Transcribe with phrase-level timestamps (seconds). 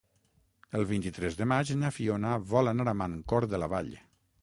[0.79, 3.97] El vint-i-tres de maig na Fiona vol anar a Mancor de la Vall.